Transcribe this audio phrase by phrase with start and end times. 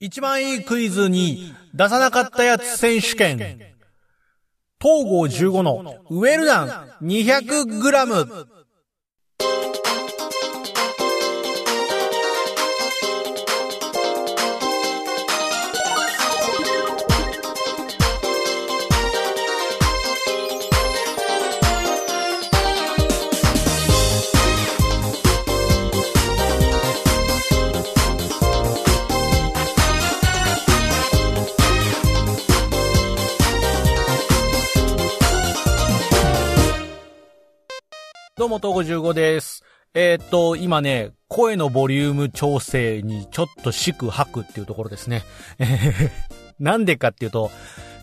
[0.00, 3.38] 一番いいクイズに出さなかったやつ選手権。
[4.80, 6.68] 東郷15のウェルダン
[7.02, 8.46] 200g。
[38.48, 39.62] うも、東郷15です。
[39.94, 45.22] えーっと、今ね、声のボリューム調整にちょっと四苦八苦っていうところですね。
[46.58, 47.50] なんでかっていうと、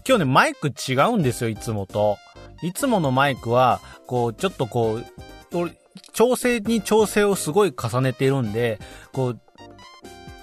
[0.08, 2.18] 今日ね、マイク違うんですよ、いつもと。
[2.62, 5.72] いつものマイクは、こう、ちょっとこう、
[6.14, 8.80] 調整に調整をすごい重ねているんで、
[9.12, 9.40] こう、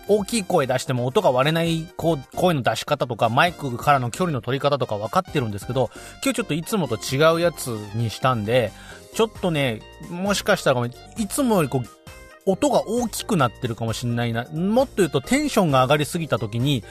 [0.08, 5.90] 大きい声出しても音が割れないこう声の出し方とかマイクからの距離の取り方とか分かってるんですけど、
[6.24, 8.72] 今日ちょっといつもと違うやつにしたんで、
[9.14, 10.90] ちょっとね、もしかしたら、い
[11.28, 14.44] つもよりこう、音が大きくなってるかもしんないな。
[14.52, 16.82] もっと言うとテンションが上がりすぎた時に、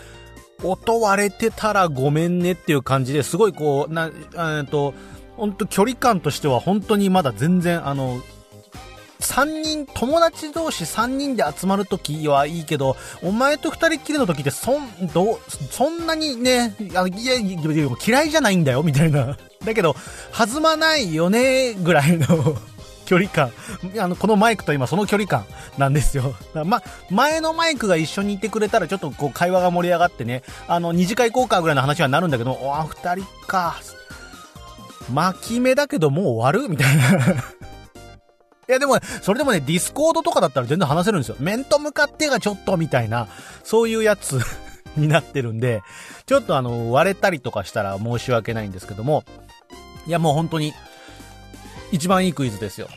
[0.63, 4.11] 音割れてたらごめんねっていう感じですごいこう、な、
[4.59, 4.93] えっと、
[5.37, 8.21] 本当距離感としては本当にまだ全然あの、
[9.19, 19.37] 三人、友達同士三人で集まるときはいいけど、お前と二人きりの時ってそん、ど、そんなにね、あのいやいや、いや嫌いじゃないんだよ、みたいな。
[19.65, 19.95] だけど、
[20.37, 22.57] 弾まないよね、ぐらいの
[23.05, 23.51] 距離感。
[23.99, 25.45] あの、このマイクと今その距離感
[25.77, 26.33] なんですよ。
[26.65, 33.75] ま、前のマイクが一緒にいてくれたらちょっとこう会話が盛り上がってね、あの、二次会行こうかぐらいの話はなるんだけど、おあ、二人か。
[35.11, 37.03] 巻き目だけどもう終わるみたいな。
[38.69, 41.35] いやでも、それでもね、ディスコードとかだったら全然話せるんですよ。
[41.39, 43.27] 面と向かってがちょっとみたいな、
[43.63, 44.39] そういうやつ
[44.95, 45.83] になってるんで、
[46.25, 49.23] ちょっとあの、割れたりとかしたら申し訳ないんですけども、
[50.07, 50.73] いやもう本当に、
[51.91, 52.87] 一番いいクイズですよ。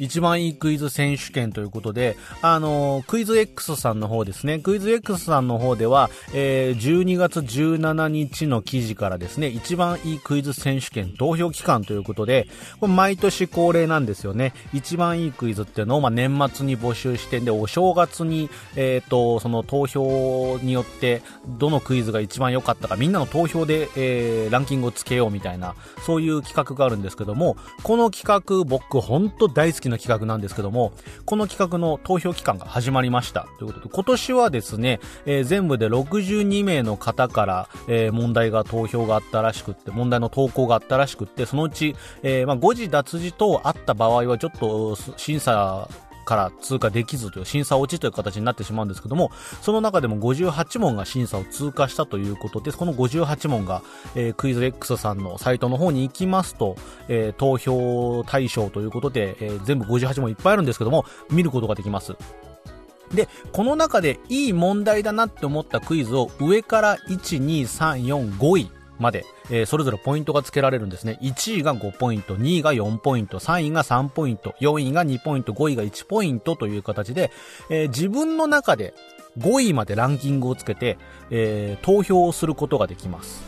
[0.00, 12.48] 一番いいクイズ選手権ということで、あのークイズ X さんの方ですね、クイズ X さんの方では、えー12月17日の記事からですね、一番いいクイズ選手権投票期間ということで、
[12.80, 14.54] これ毎年恒例なんですよね。
[14.72, 21.20] 一番いいクイズっていうのを、まあ、年末に募集してんで、お正月に、えっ、と、その投票によって、
[21.58, 25.74] どのクイズが一番良かったか、みんなの投票で、えーランキングをつけようみたいな、
[26.06, 30.92] そういう企画があるんですけども、この企画、僕本当大好きな企画なんですけども、
[31.24, 33.46] この企画の投票期間が始まりました。
[33.58, 45.88] ということで、今年はですね、えー全部で62名の方から、えー問題が投票があったらしくって、問題の投稿があったらしくって、そのうち、えーまあ、誤字脱字等あった場合はちょっと審査
[46.30, 49.32] から通過できずという審査落ちという形になってしまうんですけども、
[49.62, 53.82] その中でも58問が審査を通過したということで、この58問が、
[54.14, 56.76] えークイズ X さんのサイトの方に行きますと、
[57.08, 62.14] えー投票対象ということで、えー全部58問いっぱいあるんですけども、見ることができます。
[63.12, 71.18] で、この中でいい問題だなって思ったクイズを上から1、2、3、4、5位まで、えーそれぞれポイントが付けられるんですね。
[71.22, 77.32] 1位が5ポイント、2位が4ポイント、3位が3ポイント、4位が2ポイント、5位が1ポイントという形で、
[77.70, 78.94] えー自分の中で
[79.38, 80.98] 5位までランキングをつけて、
[81.30, 83.42] えー投票をすることができます。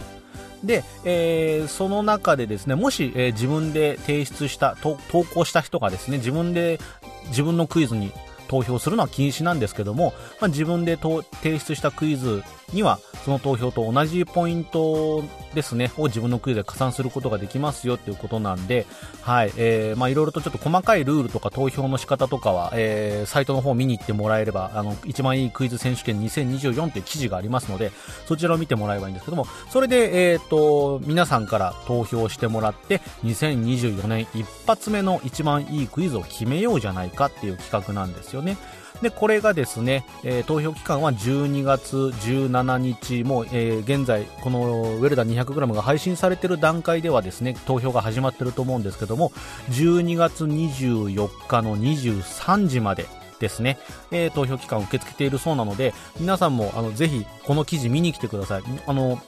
[0.64, 6.80] で、えーその中でですね、もし、えー自分で提出した、投稿した人がですね、自分で
[7.28, 8.12] 自分のクイズに
[8.48, 12.42] 投票するのは禁止なんですけども、まあ、自分で提出したクイズ
[12.72, 15.22] には、その投票と同じポイント
[15.54, 18.86] ですね、を自分のクイズで加算することができますよっていうことなんで、
[19.22, 27.92] はい、えー、まあいろいろとちょっと細かいルールとか投票の仕方とかは、えー、サイトの方を見に行ってもらえれば、あの、一番いいクイズ選手権2024っていう記事がありますので、
[28.26, 38.56] そちらを見てもらえばいいんですけども、それで、えっ、と、皆さんから投票してもらって、2024年一発目の一番いいクイズを決めようじゃないかっていう企画なんですよね。
[39.02, 49.32] で、これがですね、えー投票期間は12月17日、もう、えー現在、このウェルダ 200g が配信されている段階ではですね、投票が始まってると思うんですけども、
[49.70, 53.06] 12月24日の23時まで
[53.40, 53.78] ですね、
[54.12, 58.62] えー投票期間を受け付けているそうなので、皆さんも、あの、ぜひ、この記事見に来てください。
[58.86, 59.20] あの、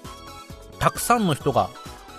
[0.78, 1.68] たくさんの人が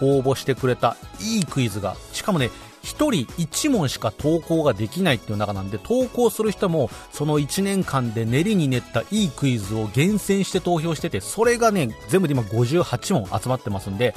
[0.02, 2.50] 応募してくれたいいクイズが、しかもね、
[2.86, 14.16] 一人一問しか投稿ができないっていう中なんで、投稿する人もその1年間で練りに練ったいいクイズを厳選して投票してて、それがね、全部で今58問集まってますんで、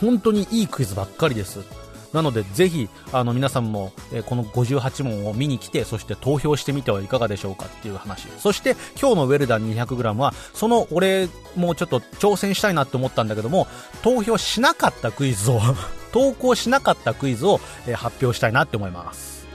[0.00, 1.60] 本当にいいクイズばっかりです。
[2.14, 8.28] なので、ぜひ、あの、皆さんも、え、この58問を見に来て、そして投票してみてはいかがでしょうかっていう話。
[8.38, 13.66] そして、今日のウェルダン 200g は、その、俺もちょっと挑戦したいなって思ったんだけども、
[14.02, 15.60] 投票しなかったクイズを
[16.14, 17.58] 投稿しなかったクイズを、
[17.88, 19.48] えー、発表したいなって思います。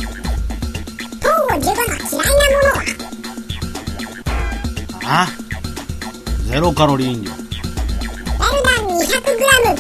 [1.19, 2.77] 糖を15の嫌いなもの
[5.09, 5.27] はあ
[6.47, 7.31] ゼロカロリー飲料。
[7.31, 7.37] ル
[8.65, 9.79] ダン 200g。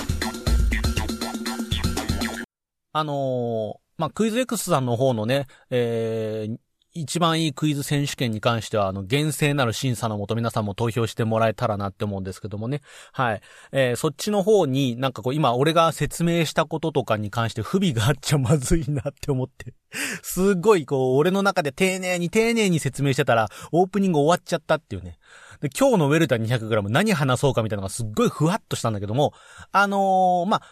[2.92, 6.56] あのー、まあ、クイズ X さんの方のね、えー、
[7.00, 12.80] 一番いいクイズ選手権に関しては、あの、厳正なる審査のもと皆さんも投票してもらえたらなって思うんですけどもね。
[13.12, 13.40] はい。
[13.72, 19.74] えー、そっちの方になんかこう、今俺が説明したこととかに関して不備があっちゃまずいなって思って。
[20.22, 25.18] すっごいこう、俺の中で丁寧に丁寧に説明してたら、オープニング終わっちゃったっていうね。
[25.60, 29.32] で、今日のウェルタ 200g 何話そうかみたいなのがすっごいふわっとしたんだけども、
[29.72, 30.62] あのー、まあ、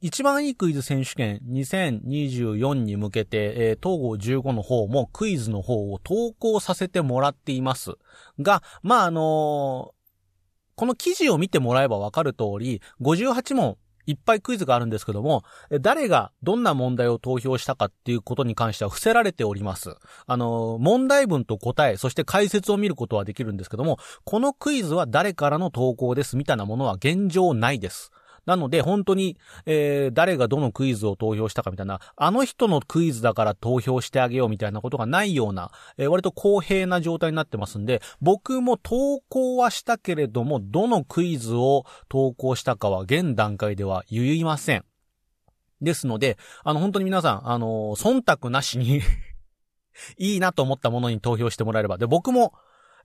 [0.00, 7.92] 一番いいクイズ選手権2024に向けて、えー、統合15の方もクイズの方を投稿させてもらっています。
[8.40, 10.00] が、まあ、あのー、
[10.74, 13.76] この記事を見てもらえばわかる通り、58問
[14.06, 15.44] いっぱいクイズがあるんですけども、
[15.80, 19.94] 誰がどんな問題を投票したかっていうことに関しては伏せられております。
[20.26, 28.10] あの、問題文と答え、そして解説を見ることはできるんですけども、このクイズは誰からの投稿ですみたいなものは現状ないです。
[28.46, 44.84] なので、本当に、えー、誰がどのクイズを投票したかみたいな、あの人のクイズだから投票してあげようみたいなことがないような、えー、割と公平な状態になってますんで、僕も投稿はしたけれども、どのクイズを投稿したかは現段階では言いません。
[45.80, 49.00] ですので、あの、本当に皆さん、あの、忖度なしに
[50.18, 51.98] いいなと思ったものに投票してもらえれば。
[51.98, 52.52] で、僕も、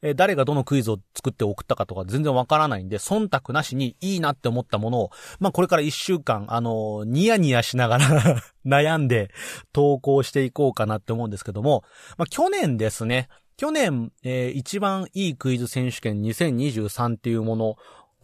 [0.01, 9.31] えー、誰がどのクイズを作って送ったかとか全然わからないんで、忖度なしにいいなって思ったものを、まあ、これから一週間、あのー、ニヤニヤしながら 悩んで
[9.73, 11.83] 投稿していこうかなって思うんですけども、
[12.17, 17.75] まあ、去年ですね、去年、えー、一番いいクイズ選手権2023っていうもの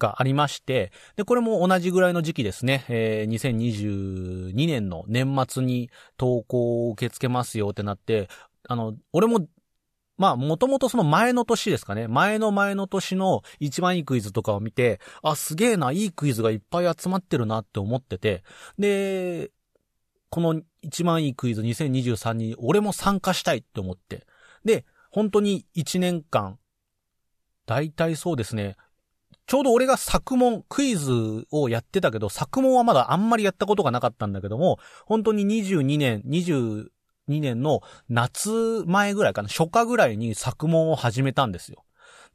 [0.01, 8.27] がありまして、で、これも同じぐらいの時期ですね、えー、2022年の年末に投稿を受け付けますよってなって、
[8.67, 9.47] あの、俺も
[10.21, 12.07] まあ、もともとその前の年ですかね。
[12.07, 18.43] 前の前の年の一番いいクイズとかを見て、あ、すげえな、いいクイズがいっぱい集まってるなって思ってて、
[18.77, 19.49] で、
[20.29, 24.27] この一番いいクイズ2023に俺も参加したいって思って。
[24.63, 26.59] で、本当に1年間、
[27.65, 28.75] 大体そうですね、
[29.47, 34.77] ちょうど俺が作問、クイズをやってたけど、作問はまだあんまりやったことがなかったんだけども、
[35.07, 36.91] 本当に22年、2、
[37.27, 41.83] 2年の夏前ぐらいかな、初夏ぐらいに作文を始めたんですよ。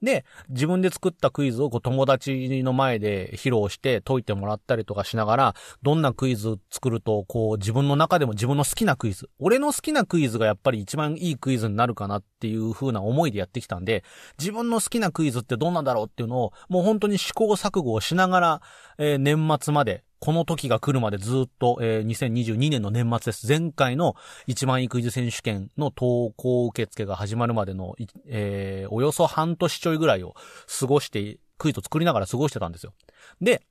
[0.03, 14.05] で、自分で作ったクイズをこう友達の前で披露して解いてもらったりとかしながら、どんなクイズ作ると、こう自分の中でも自分の好きなクイズ、俺の好きなクイズがやっぱり一番いいクイズになるかなっっていう風な思いでやってきたんで、
[14.39, 18.63] 自分の好きなクイズってどんなんだろうっていうのを、もう本当に試行錯誤をしながら、
[18.99, 23.49] えー、年末までこの時が来るまでずっと、えー、2022年の年末です。
[23.49, 24.17] 前回の
[24.47, 27.97] 一番いいクイズ選手権の投稿受付が始まるまでの、
[28.27, 30.35] えー、およそ半年ちょいぐらいを
[30.79, 32.93] 過ごして、クイズを作りながら過ごしてたんですよ。
[33.41, 33.63] で、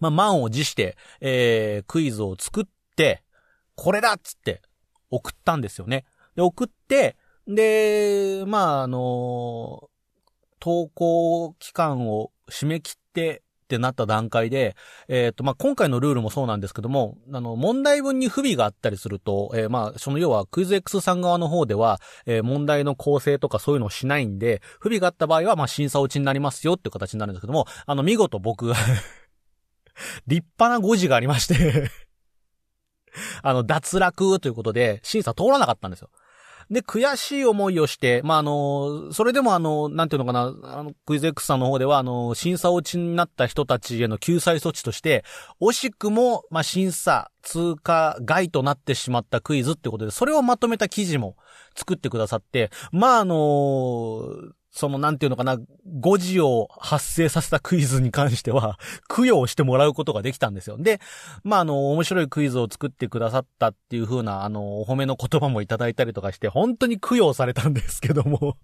[0.00, 2.64] まあ、満を持して、えー、クイズを作っ
[2.96, 3.22] て、
[3.76, 4.62] これだっつって
[5.10, 6.04] 送ったんですよね。
[6.34, 9.88] で、送って、で、まあ、あの
[10.58, 14.76] 投稿期間を締め切ってってなった段階で、
[15.08, 28.76] えっ、ー、と、まあ、今回のルールもそうなんですけども、あの、問題文に不備があったりすると、えー、まあ、その要はクイズ X さん側の方では、えー、問題の構成とかそういうのをしないんで、不備があった場合は、まあ、審査落ちになりますよっていう形になるんですけども、あの、見事僕が
[30.28, 31.90] 立派な誤字がありまして
[33.42, 36.10] あの、脱落ということで、審査通らなかったんですよ。
[36.70, 45.24] で、悔しい思いをして、まあ、あの、それでもあの、なんていうのかな、あの、クイズ X さんの方では、あの、審査落ちになった人たちへの救済措置として、
[45.60, 51.36] 惜しくも、まあ、審査、通過外となってしまったクイズってことで、それをまとめた記事も
[51.76, 54.22] 作ってくださって、まあ、あの
[54.76, 55.56] その、なんていうのかな、
[56.00, 58.78] 誤字を発生させたクイズに関しては、
[59.08, 60.76] 供養してもらうことができたんですよ。
[60.76, 61.00] で、
[61.44, 68.58] まあ、あの、面白いクイズを作ってくださったっていう風な、あの、お褒めの言葉もいただいたりとかして、本当に供養されたんですけども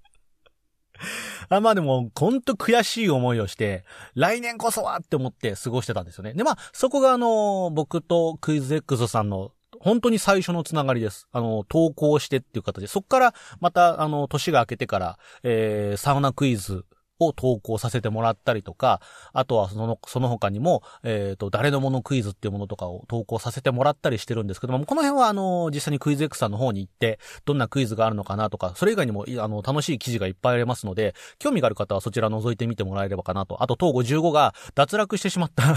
[1.49, 6.35] あまあでも、ほんと悔しい思いをして、来年こそはって思って過ごしてたんですよね。
[6.35, 11.28] で、まあ、そこがあの、僕とクイズ X さんの本当に最初のつながりです。
[11.32, 16.84] あの、投稿してっていう形で、そっから、また、あの、年が明けてから、えー、サウナクイズ
[17.18, 19.00] を投稿させてもらったりとか、
[19.32, 33.62] あとはその、その他にも、えっ、ー、と、誰のものクイズっていうものとかを投稿させてもらったりしてるんですけども、この辺はあの、実際にクイズ X さんの方に行って、どんなクイズがあるのかなとか、それ以外にも、あの、楽しい記事がいっぱいありますので、興味がある方はそちら覗いてみてもらえればかなと。
[33.62, 35.76] あと、東郷15が脱落してしまった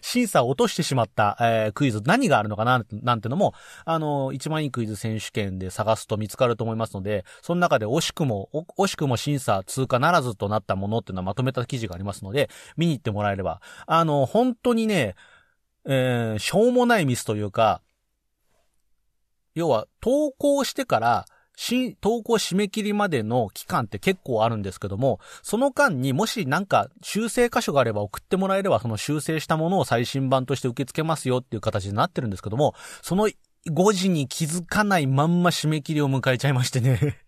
[0.00, 8.48] 審査を落としてしまった、えー、クイズ、何があるのかな、なんてのも、あの、一番いいクイズ選手権で探すと見つかると思いますので、その中で惜しくも、
[8.78, 15.14] 惜しくも審査通過ならずとなったものっていうのはまとめた記事がありますので、見に行ってもらえれば、あの、本当にね、
[15.84, 17.82] えー、しょうもないミスというか、
[19.54, 21.26] 要は、投稿してから、
[21.60, 33.28] 新、投稿締め切りまでの期間って結構あるんですけども、その間にもしなんか修正箇所があれば送ってもらえればその修正したものを最新版として受け付けますよっていう形になってるんですけども、その
[33.66, 37.18] 5時に気づかないまんま締め切りを迎えちゃいましてね。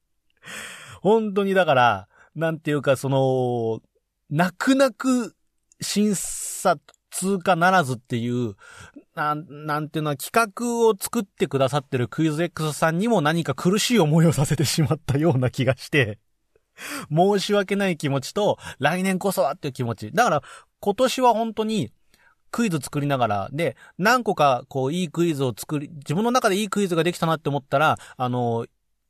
[1.00, 3.80] 本当にだから、なんていうかその、
[4.28, 5.34] 泣く泣く
[5.80, 6.76] 審査
[7.10, 8.54] 通過ならずっていう、
[9.14, 16.18] なん、なんていうのは企画を作ってくださってるクイズ X さんにも何か苦しい思いをさせてしまったような気がして、
[17.10, 20.12] 申し訳ない気持ちと、来年こそはっていう気持ち。
[20.12, 20.42] だから、
[20.80, 21.92] 今年は本当に、
[22.52, 28.66] クイズ作りながら、で、何個か、こう、いいクイズを作り、自分の中でいいクイズができたなって思ったら、あの、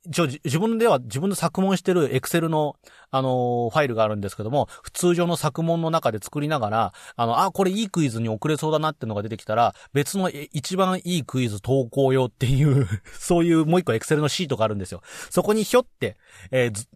[0.07, 2.77] 一応自分では自分の作問してるエクセルの、
[3.11, 15.03] あの、ファイルがあるんですけども、普通上の作問の中で作りながら、あの、あ、これいいクイズに送れそうだなってのが出てきたら、別の一番いいクイズ投稿用っていう そういうもう一個エクセルのシートがあるんですよ。
[15.29, 16.17] そこにひょって、
[16.51, 16.87] えー、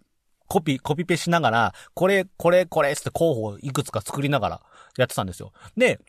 [0.48, 4.62] コピ、コピペしながら、これ、これ、これって候補をいくつか作りながら
[4.96, 5.52] やってたんですよ。
[5.76, 6.00] で、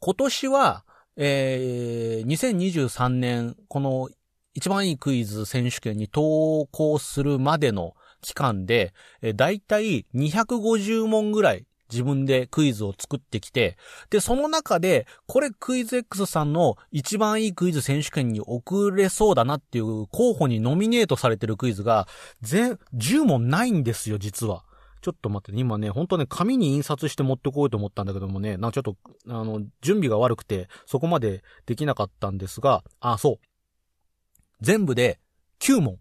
[0.00, 0.84] 今年は、
[1.16, 4.08] えー、2023年、この
[4.54, 8.94] 一番いいクイズ選手権に投稿するまでの期間で、
[9.34, 13.76] だいたい250問ぐらい自分でクイズを作ってきて、
[14.08, 22.08] で、その中で、これクイズ X さんの一番いいクイズ選手権に送れそうだなっていう候補にノミネートされてるクイズが、
[22.40, 24.64] 全、10問ないんですよ、実は。
[25.02, 28.96] ちょっと待ってね、今ね、本当ね、紙に印刷して持ってこようと思ったんだけどもね、なんかちょっと、
[29.28, 33.51] あの、準備が悪くて、そこまでできなかったんですが、あ、そう。
[34.62, 35.20] 全部で
[35.60, 35.98] 9問。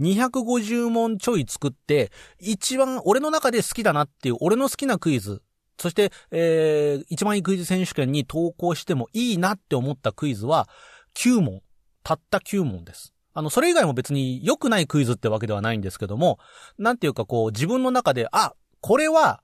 [0.00, 5.42] 250問ちょい作って、一番俺の中で好きだなっていう、俺の好きなクイズ、
[5.78, 10.68] そして、えー、一番いいクイズ選手権に投稿してもいいなって思ったクイズは、
[11.14, 11.60] 9問。
[12.04, 13.12] たった9問です。
[13.34, 16.38] あの、それ以外も別に良くないクイズってわけではないんですけども、
[16.78, 19.42] なんていうかこう、自分の中で、あ、これは、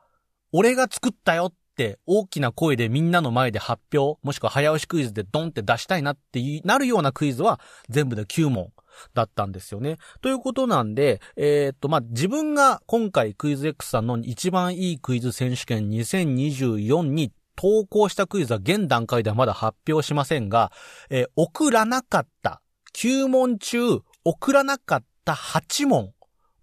[0.50, 8.73] 俺が作ったよっって大きな声でみんなの前で発表、もしくは早押しクイズでドンって出したいなってなるようなクイズは全部で9問
[9.14, 9.99] だったんですよね。
[10.20, 20.73] ということなんで、えー、っと、まあ、自分が今回クイズ X さんの一番いいクイズ選手権2024に投稿したクイズは現段階ではまだ発表しませんが、
[21.11, 22.61] えー、送らなかった
[22.94, 26.12] 9問中、送らなかった8問。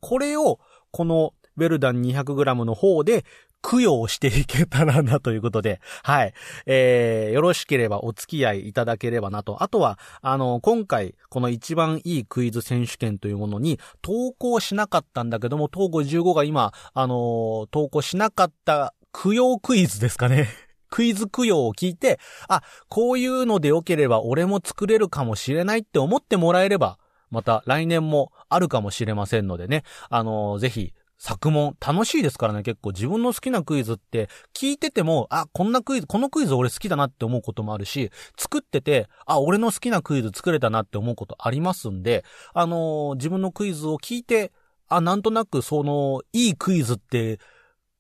[0.02, 0.60] これを、
[0.92, 3.26] このウェルダン 200g の方で
[3.66, 6.34] 供養していけたらなということで、 はい。
[6.68, 9.64] えー、よろしければお付き合いいただければなと。
[9.64, 20.48] あとは、あの、今回、この一番いいクイズ選手権というものに投稿しなかったんだけども、東郷15が今、あの投稿しなかった供養クイズですかね。
[20.92, 27.00] クイズ供養を聞いて、あ、こういうので良ければ俺も作れるかもしれないって思ってもらえれば、
[27.32, 44.52] また来年もあるかもしれませんのでね、あのぜひ作問、楽しいですからね、結構自分の好きなクイズって聞いてても、あ、こんなクイズ、このクイズ俺好きだなって思うこともあるし、作ってて、あ、俺の好きなクイズ作れたなって思うことありますんで、あのー、自分のクイズを聞いて、
[44.88, 47.40] あ、なんとなくその、いいクイズって、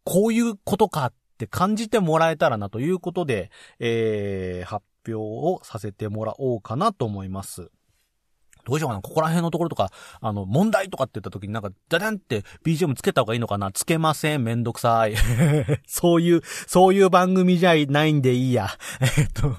[0.04, 7.72] こういうことかって感じてもらえたらなということで、えー、発表をさせてもらおうかなと思います。
[8.66, 9.92] どうしようかな、ここら辺のところとか、
[10.22, 13.72] あの、問題とかって言った時になんか、ダダンって BGM つけた方がいいのかな？
[13.72, 14.44] つけません。
[14.44, 15.16] めんどくさい。
[15.88, 18.70] そういう、そういう番組じゃないんでいいや。
[19.18, 19.56] えっと、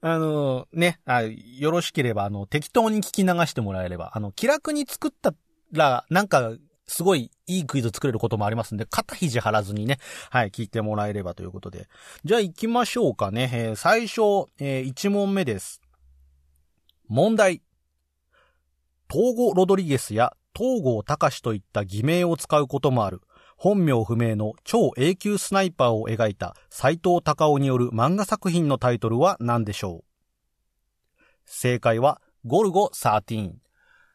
[0.00, 5.34] あの、ねあ、よろしければ、あの、適当に聞き流してもらえれば、あの、気楽に作った
[5.72, 6.52] ら、なんか、
[6.88, 9.98] すごいいいクイズ作れることもありますんで、肩肘張らずにね、
[10.30, 11.88] はい、聞いてもらえればということで。
[12.24, 13.50] じゃあ行きましょうかね。
[13.52, 15.80] えー、最初、えー、1問目です。
[17.08, 17.62] 問題。
[19.10, 23.20] 東郷ロドリゲスや東郷隆といった偽名を使うこともある。
[23.56, 30.04] 本名不明の超永久スナイパーを描いた斎藤隆夫による漫画作品のタイトルは何でしょう？
[31.44, 33.52] 正解は、ゴルゴ13。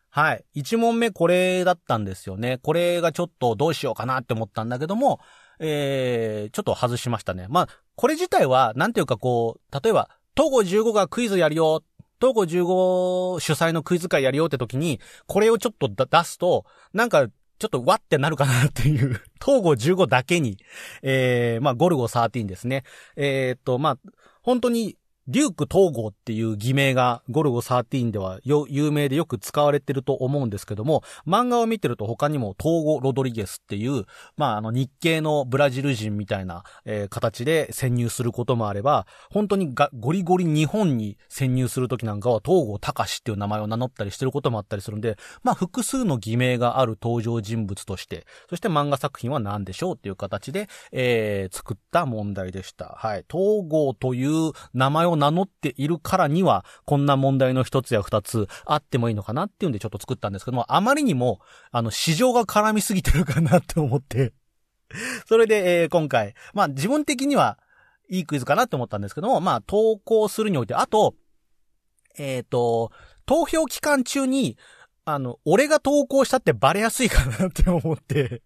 [0.10, 0.44] はい。
[0.54, 2.58] 一問目これだったんですよね。
[2.58, 5.22] これがちょっとどうしようかなって思ったんだけども、
[5.60, 7.48] えー、ちょっと外しましたね。
[7.50, 11.84] まあ、これ自体は、なんていうかこう、例えば、東郷15がクイズやるよ。
[12.22, 17.28] 東郷15主催のクイズ会やりようって時に、これをちょっと出すと、なんか、
[17.60, 20.58] ちょっとわってなるかなっていう、東郷15だけに、
[21.04, 22.84] えー、まあ、ゴルゴ13ですね。
[23.16, 23.98] えー、っと、まあ、
[24.42, 24.98] 本当に
[25.32, 34.04] デューク統合っていう偽名がゴルゴ13では有名でよく使われてると思うんですけども、漫画を見てると他にも統合ロドリゲスっていう、
[34.36, 52.98] まあ、あの日系のブラジル人みたいな、えー、形で潜入することもあれば、本当にゴリゴリ日本に潜入するときなんかは統合隆っていう名前を名乗ったりしてることもあったりするんで、まあ、複数の偽名がある登場人物として、そして漫画作品は何でしょうっていう形で、えー、作った問題でした。
[52.98, 53.24] はい。
[53.34, 61.40] 統合という名前を名乗っているからには、こんな問題の一つや二つあってもいいのかなっていうんでちょっと作ったんですけども、あまりにも、
[61.72, 64.34] あの、市場が絡みすぎてるかなって思って。
[65.28, 67.58] それで、えー、今回、まあ自分的には
[68.10, 71.16] いいクイズかなって思ったんですけども、まあ投稿するにおいて、あと、
[72.18, 72.92] えっ、ー、と、
[73.26, 74.58] 投票期間中に、
[75.06, 78.42] あの、俺が投稿したってバレやすいかなって思って。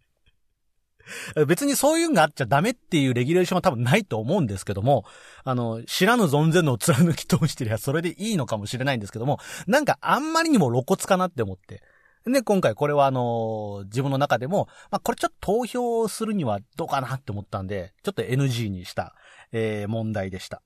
[1.47, 5.05] 別にそういうのがあっちゃダメっていうレギュレーションは多分ないと思うんですけども、
[5.43, 11.83] あの、知らぬ存ぜぬを貫き通してりゃそれでいいのかもしれないんですけども、なんかあんまりにも露骨かなって思って。
[12.25, 19.13] で、今回これはあの自分の中でも、まあ、これちょっと投票するにはどうかなって思ったんで、ちょっと NG にした、
[19.51, 20.62] えー、問題でした。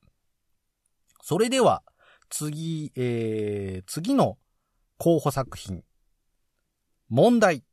[1.22, 1.84] それでは、
[2.29, 4.38] 次、えー、次の
[4.98, 5.84] 候補作品。
[7.10, 7.63] 問題。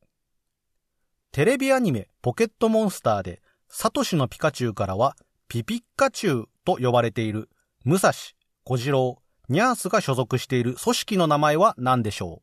[1.36, 5.16] テレビアニメポケットモンスターで、サトシのピカチュウからは
[5.48, 7.50] ピピッカチュウと呼ばれている、
[7.84, 9.18] ムサシ、小次郎、
[9.50, 12.40] ニャースが所属している組織の名前は何でしょ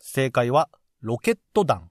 [0.00, 0.68] 正解は、
[1.00, 1.90] ロケット団。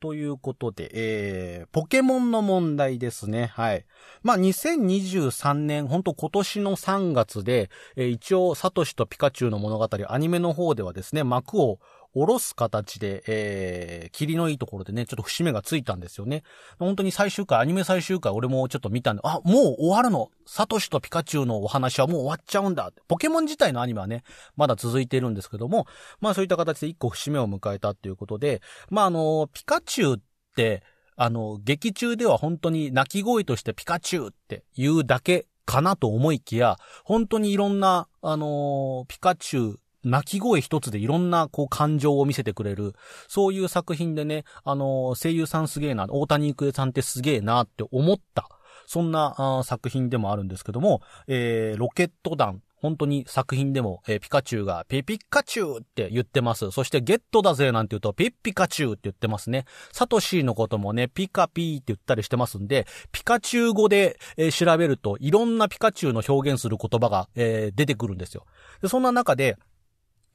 [0.00, 3.52] ということで、えー、ポケモンの問題ですね。
[3.54, 3.86] はい。
[4.24, 11.78] まあ、2023年、ほんと今年の3月で、えー、一応、サトシとピカチュウの物語、アニメの方ではですね、幕を
[12.16, 16.44] 下ろす形で、えー、霧のいいところでね、ちょっと節目がついたんですよね。
[16.78, 22.90] 本当に最終回、アニメ最終回、俺もちょっと見たんで、あ、もう終わるのサトシとピカチュウのお話はもう終わっちゃうんだ。
[23.06, 24.22] ポケモン自体のアニメはね、
[24.56, 25.86] まだ続いているんですけども、
[26.20, 30.20] まあそういった形で一個節目を迎えたっていうことで、まああの、ピカチュウっ
[30.56, 30.82] て、
[31.16, 42.94] あの、劇中では本当に鳴き声としてピカチュウって言うだけかなと思いきや、本当にいろんな、あのピカチュウ泣き声一つでいろんなこう感情を見せてくれる、
[43.28, 48.48] そういう作品でね、あの声優さんすげえな、大谷育恵さんってすげえなって思った、
[48.86, 56.70] そんな作品でもあるんですけども、えー、ロケット団、本当に作品でも、えー、ピカチュウがピピカチュウって言ってます。
[56.70, 59.64] そしてゲットだぜなんて言うとピッピカチュウって言ってますね。
[59.92, 68.44] サトシーのこともね、ピカピーって言ったりしてますんで、ピカチュウ語で、えー、調べるといろんなピカチュウの表現する言葉が、えー、出てくるんですよ。
[68.82, 69.56] でそんな中で、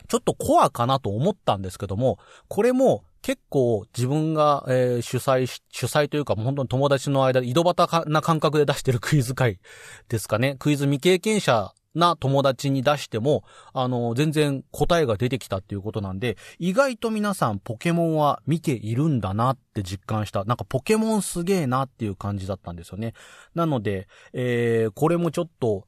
[0.07, 9.59] ちょっとコアかなと思ったんですけども、これも結構自分が、えー、主催し、主催というかもう本当に友達の間井戸端な感覚で出してるクイズ会
[10.09, 10.55] ですかね。
[10.59, 20.45] クイズ未経験者な友達に出しても、あの、全然答えが出てきたっていうことなんで、意外と皆さんポケモンは見ているんだなって実感した。
[20.45, 23.13] なんかポケモンすげえなっていう感じだったんですよね。
[23.55, 25.87] なので、えー、これもちょっと、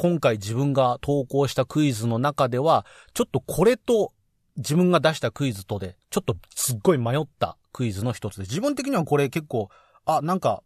[0.00, 4.14] 今回自分が投稿したクイズの中では、ちょっとこれと
[4.56, 9.68] 自分が出したクイズとで、ちょっとすっごい迷ったクイズの一つで、自分的にはこれ結構、
[10.06, 10.62] あ、なんか、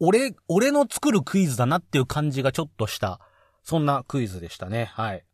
[0.00, 3.20] 俺、俺の作るクイズだなっていう感じがちょっとした、
[3.62, 4.90] そんなクイズでしたね。
[4.92, 5.24] はい。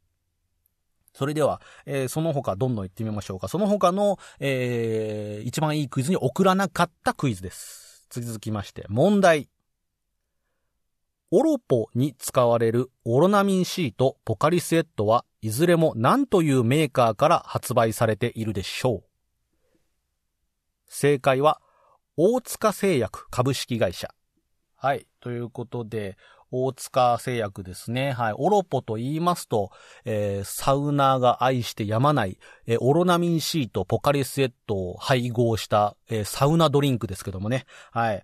[1.12, 3.48] それでは、えー、その他どんどん行ってみましょうか。
[3.48, 8.06] その他の、えー、一番いいクイズに送らなかったクイズです。
[8.10, 9.48] 続きまして、問題。
[11.34, 19.04] オロポに使われるオロナミン C とポカリスエットはいずれも何というメーカーから発売されているでしょう
[20.86, 21.60] 正解は
[22.18, 24.14] 大塚製薬株式会社。
[24.76, 25.06] はい。
[25.20, 26.18] ということで、
[26.50, 28.12] 大塚製薬ですね。
[28.12, 28.34] はい。
[28.36, 29.70] オロポと言いますと、
[30.04, 37.64] えー、サウナーが愛してやまない、えー、オロナミン C とポカリスエットを配合した、えー、サウナドリンクですけどもね。
[37.90, 38.22] はい。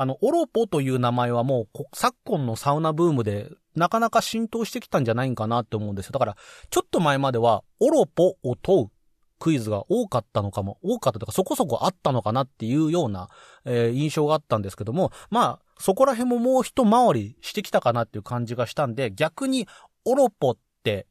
[0.00, 6.12] あの、オロポという名前はもう、昨今のサウナブームで、なかなか浸透してきたんじゃないかなって思うんですよ。
[6.12, 6.36] だから、
[6.70, 8.90] ちょっと前までは、オロポを問う
[9.38, 13.28] クイズが多かったのかも、多かったとかそこそこあったのかなっていうような、
[13.66, 19.68] えー、印象があったんですけども、まあ、そこら辺ももう一回りしてきたかなっていう感じがしたんで、逆に
[20.06, 21.06] オロポって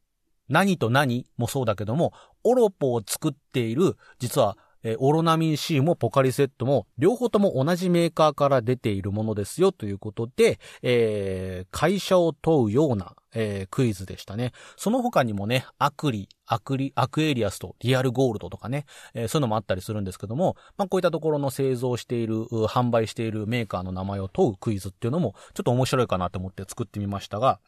[0.48, 2.12] 何と何もそうだけども、
[2.44, 14.52] オロポを作っている、実はえー、オロナミン C もポカリセットも両方とも同じメーカーから出ているものですよということで、えー、会社を問うような、えー、クイズでしたね。
[14.78, 27.60] その他にもね、アクリ、アクリ、アクエリアスとリアルゴールドとかね、えー、そういうのもあったりするんですけども、まあ、こういったところの製造している、販売しているメーカーの名前を問うクイズっていうのも、ちょっと面白いかなと思って作ってみましたが、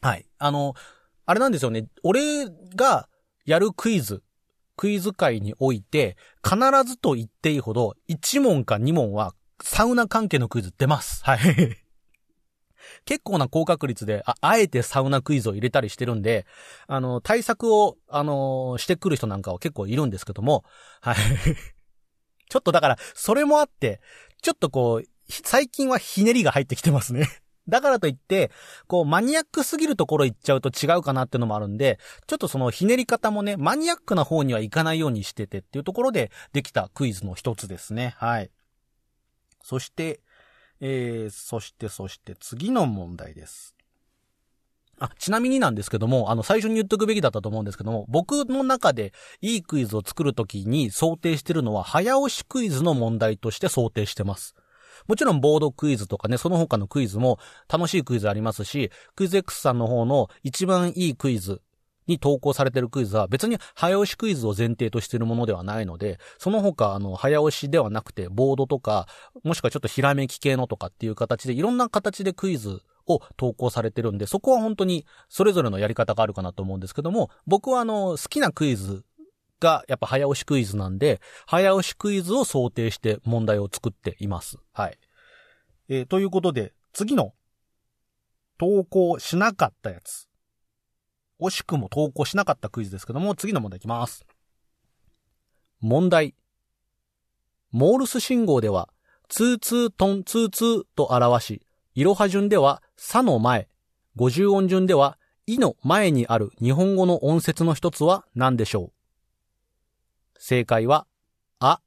[0.00, 0.26] はい。
[0.38, 0.74] あの、
[1.26, 1.86] あれなんですよね。
[2.02, 3.08] 俺が
[3.44, 4.22] やるクイズ
[4.78, 6.56] クイズ界において、必
[6.88, 11.24] ずと言っていいほど、1問か2問は、サウナ関係のクイズ出ます。
[11.24, 11.38] はい。
[13.04, 16.46] 結構な高確率で、あ、あえてサウナクイズを入れたりしてるんで、
[16.86, 20.64] あの、対策を、あのしてくる人なんかは結構いるんですけども、
[21.00, 21.16] はい。
[22.48, 24.00] ちょっとだから、それもあって、
[24.42, 27.28] ちょっとこう、最近はひねりが入ってきてますね。
[27.68, 28.50] だからといって、
[28.86, 38.14] こう、マニアックすぎるところ行っちゃうと違うかなってのもあるんで、ちょっとそのひねり方もね、マニアックな方にはいかないようにしててっていうところでできたクイズの一つですね。
[38.18, 38.50] はい。
[39.62, 40.20] そして、
[40.80, 43.74] えー、そして、そして次の問題です。
[45.00, 54.54] あ、ちなみになんですけども、あの、最初に言っとくべきだったと思うんですけども、僕の中でいいクイズを作るときに想定してるのは、早押しクイズの問題として想定してます。
[55.08, 61.62] もちろんボードクイズとかね、その他のクイズも楽しいクイズありますし、クイズ X さんの方の一番いいクイズ
[62.06, 69.06] に投稿されてるクイズは別に早押しクイズを前提としてるものではないので、その他、あの、早押しではなくて、ボードとか、
[69.44, 79.04] もしくはちょっとひらめき系のとかっていう形で、いろんな形でクイズを投稿されてるんで、そこは本当にそれぞれのやり方があるかなと思うんですけども、僕はあの、好きなクイズ
[79.60, 84.58] がやっぱ早押しクイズなんで、早押しクイズを想定して問題を作っています。
[84.72, 84.98] はい。
[85.88, 87.34] えー、ということで、次の
[88.58, 90.28] 投稿しなかったやつ。
[91.40, 94.26] 惜しくも投稿しなかったクイズですけども、次の問題いきます。
[95.80, 96.34] 問題。
[97.70, 98.88] モールス信号では、
[99.28, 101.62] ツーツートンツーツーと表し、
[101.94, 103.68] いろは順では、さの前、
[104.16, 108.97] 五十音順では、いの前にある日本語の音節の一つは何でしょう？
[110.38, 111.06] 正解は、
[111.58, 111.80] あ。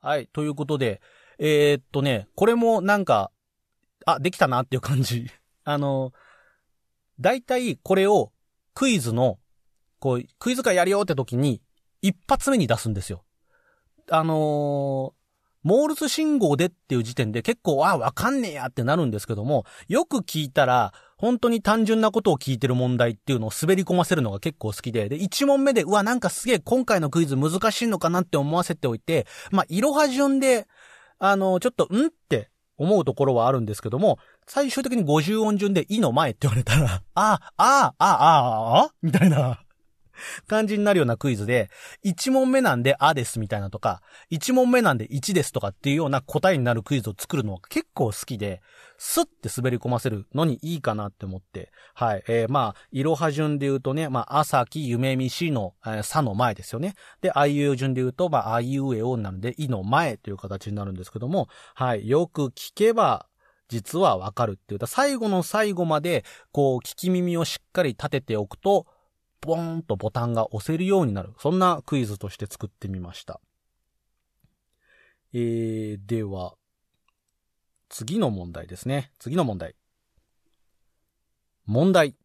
[0.00, 0.28] はい。
[0.32, 1.00] ということで、
[1.38, 3.30] えー、っとね、これもなんか、
[4.06, 5.30] あ、できたなっていう感じ。
[5.64, 6.12] あの、
[7.20, 8.32] 大体これを
[8.74, 9.38] クイズの、
[9.98, 11.62] こう、クイズ会やるよって時に、
[12.02, 13.24] 一発目に出すんですよ。
[14.10, 15.24] あのー、
[15.62, 30.66] モールス信号でっていう時点で結構、あ、わかんねえやってなるんですけども、よく聞いたら、本当に単純なことを聞いてる問題っていうのを滑り込ませるのが結構好きで、で、1問目で、うわ、なんかすげえ今回のクイズ難しいのかなって思わせておいて、まあ、いろは順で、
[31.18, 39.60] あの、ちょっと、んって思うところはあるんですけども、最終的に50音順で、いの前って言われたら、 あ、あ、あ、あ、あ、あ、みたいな
[40.46, 41.70] 感じになるようなクイズで、
[42.04, 48.60] 1問目なんであですみたいなとか、1問目なんで1ですとかっていうような答えになるクイズを作るのが結構好きで、
[49.06, 52.24] スッて滑り込ませるのにいいかなって思って、はい。
[52.26, 56.94] えー、まあ、いろは順で言うとね、まあ、朝き、夢見しの、えー、さの前ですよね。
[57.20, 62.08] で、あいう順で言うと、まあ、あいうえおなので、いの前という形になるんですけども、はい。
[62.08, 63.26] よく聞けば、
[63.68, 64.86] 実はわかるっていう。
[64.86, 68.86] 最後の最後まで、こう、聞き耳をしっかり立てておくと、
[69.42, 71.34] ポーンとボタンが押せるようになる。
[71.38, 73.42] そんなクイズとして作ってみました。
[75.34, 76.54] えー、では、
[77.88, 79.12] 次の問題ですね。
[79.18, 79.74] 次の問題。
[81.66, 82.16] 問題。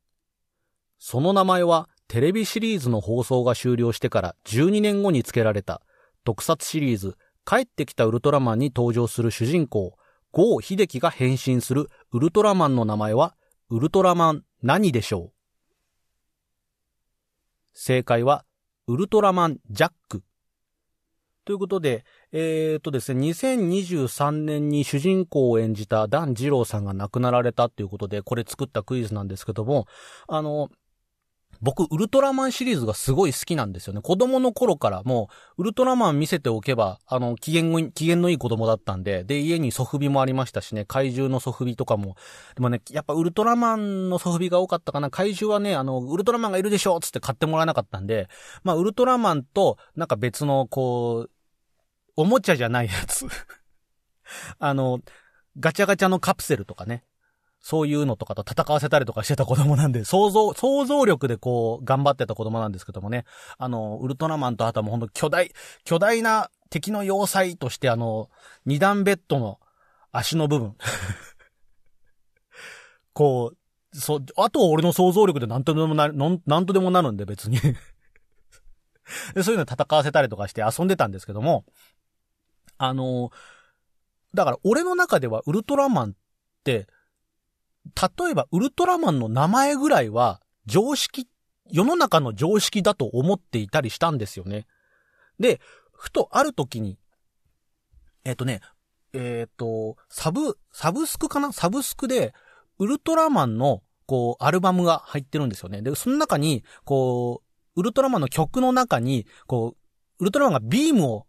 [0.98, 5.82] その名前はテレビシリーズの放送が終了してから12年後に付けられた
[6.24, 9.96] 特撮シリーズ帰ってきたウルトラマンに登場する主人公、
[10.32, 13.36] ゴー秀樹が変身するウルトラマンの名前は
[13.70, 15.40] ウルトラマン何でしょう
[17.82, 18.44] 正解は、
[18.88, 20.22] ウルトラマンジャック。
[21.50, 29.88] ということで、えー、っとですね、2023年に主人公を演じたダン・ジローさんが亡くなられたっていうことで、これ作ったクイズなんですけども、
[30.28, 30.70] あの、
[31.62, 34.02] 僕、ウルトラマンシリーズがすごい好きなんですよね。
[34.02, 42.16] 子供の頃からもう、ウルトラマン見せておけば、あの、機嫌機嫌のいい子供だったんで、で、家にソフビもありましたしね、怪獣のソフビとかも。
[42.56, 45.10] でもね、やっぱウルトラマンのソフビが多かったかな。
[45.10, 48.30] 怪獣はね、あの、ウルトラマンがいるでしょつって買ってもらえなかったんで、
[48.64, 51.32] まあ、ウルトラマンと、なんか別の、こう、
[52.20, 53.26] おもちゃじゃないやつ
[54.60, 55.00] あの、
[55.58, 57.06] ガチャガチャのカプセルとかね。
[57.62, 63.26] そういうのとかと戦わせたりとかしてた子供なんで、想像、想像力でこう、頑張ってた子供なんですけどもね。
[63.58, 65.52] あの、ウルトラマンとあとはもうほんと巨大、
[65.84, 68.30] 巨大な敵の要塞としてあの、
[68.66, 69.60] 二段ベッドの
[70.12, 70.76] 足の部分。
[73.14, 77.60] こう、そ、あと俺の想像力で何とでもなる、なんとでもなるんで別に
[79.36, 79.44] で。
[79.44, 81.66] そういうの戦わせたりとかして遊んでたんですけども、
[82.80, 83.30] あの、
[84.34, 86.14] だから俺の中ではウルトラマンっ
[86.64, 86.88] て、
[87.86, 91.28] 例えばウルトラマンの名前ぐらいは常識、
[91.70, 94.66] 世の中の常識だと思っていたりしたんですよね。
[95.40, 95.60] で、
[95.92, 96.98] ふとある時に、
[98.24, 98.62] えっ、ー、とね、
[99.14, 101.52] えっ、ー、と、サブ、サブスクかな？
[101.52, 102.34] サブスクで、
[102.78, 105.82] ウルトラマンの、こう、アルバムが入ってるんですよね。
[105.82, 107.42] で、その中に、こ
[107.76, 109.76] う、ウルトラマンの曲の中に、こ
[110.20, 111.28] う、ウルトラマンがビームを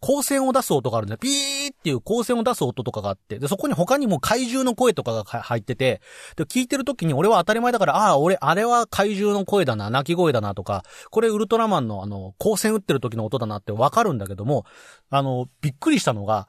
[0.00, 1.18] 光線を出す音があるんだよ。
[1.18, 6.00] ピーっていう光線を出す音とかがあって、で、そこに他にも怪獣の声とかが入ってて、
[6.36, 14.64] で、聞いてる時に俺は当たり前だから、ああ、俺、あれは怪獣の声だな、鳴き声だなとか、これウルトラマンのあの、光線打ってる時の音だなってわかるんだけども、
[15.10, 16.48] あの、びっくりしたのが、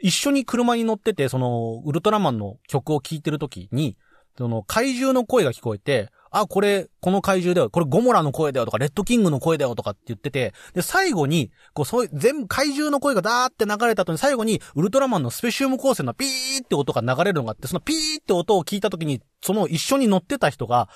[0.00, 3.96] 一緒に車に乗ってて、その、ウルトラマンの曲を聴いてる時に、
[4.36, 7.68] その、怪獣の声が聞こえて、あ、これ、この怪獣だよ。
[7.68, 20.88] これゴモラの声だよとか、レッドキングの声だよとかって言ってて、で、最後に、こう、そういう、全部怪獣の声がダーって流れた後に最後に、ウルトラマンのスペシウム光線のピーって音が流れるのがあって、そのピーって音を聞いた時に、その一緒に乗ってた人が、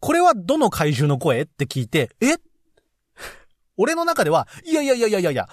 [0.00, 1.42] これはどの怪獣の声？
[1.42, 2.34] って聞いて、え？
[3.78, 5.48] 俺の中では、いやいやいやいやいやいや、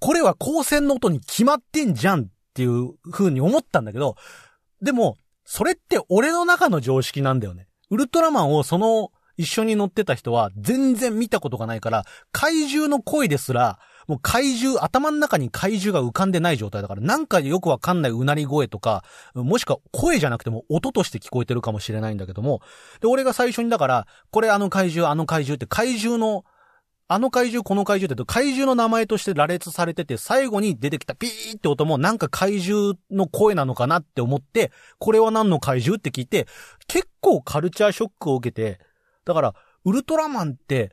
[0.00, 4.16] これは光線の音に決まってんじゃんっていう風に思ったんだけど、
[4.82, 7.68] でも、それって俺の中の常識なんだよね。
[7.90, 22.60] ウルトラマンをその一緒に乗ってた人は全然見たことがないから、怪獣の声ですら、もう怪獣、頭の中に怪獣が浮かんでない状態だから、なんかよくわかんないうなり声とか、もしくは声じゃなくても音として聞こえてるかもしれないんだけども、
[23.00, 26.44] で、俺が最初にだから、これあの怪獣、あの怪獣って怪獣の
[27.08, 36.48] あの怪獣、この怪獣って怪獣の名前として羅列されてて、最後に出てきたピーって音もなんか怪獣の声なのかなって思って、これは何の怪獣って聞いて、
[36.88, 38.80] 結構カルチャーショックを受けて、
[39.24, 40.90] だから、ウルトラマンって、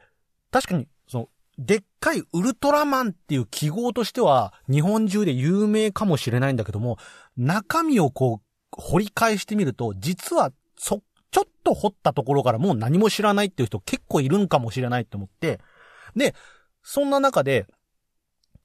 [0.52, 6.98] 確かに、その、でっかいウルトラマンっていう記号としては、日本中で有名かもしれないんだけども、
[7.38, 15.60] 中身をこう、掘り返してみると、実は、そ、ちょっと掘ったところからもう何も知らないっていう人結構いるんかもしれないって思って、
[16.16, 16.36] で、
[16.84, 17.68] そんな中で、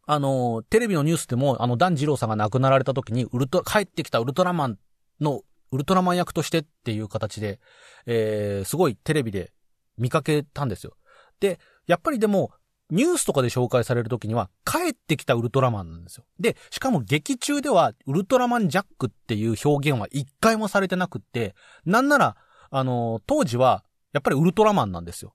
[0.06, 4.78] あの、テレビのニュースでも、あの、ダンジローさんが亡くなられた時に、ウルト、帰ってきたウルトラマン
[5.20, 7.60] の、ウルトラマン役としてっていう形で、
[8.06, 9.52] えー、すごいテレビで
[9.98, 10.94] 見かけたんですよ。
[11.40, 12.52] で、やっぱりでも、
[12.90, 16.24] ニュースとかで紹介される時には、帰ってきたウルトラマンなんですよ。
[16.40, 22.36] で、しかも劇中では、ウルトラマンジャックっていう表現は一回もされてなくって、なんなら、
[22.70, 25.34] あの、当時は、やっぱりウルトラマンなんですよ。